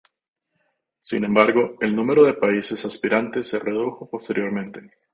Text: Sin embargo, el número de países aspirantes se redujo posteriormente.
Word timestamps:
Sin 1.03 1.25
embargo, 1.25 1.77
el 1.79 1.95
número 1.95 2.23
de 2.23 2.33
países 2.33 2.83
aspirantes 2.85 3.47
se 3.49 3.59
redujo 3.59 4.09
posteriormente. 4.09 4.95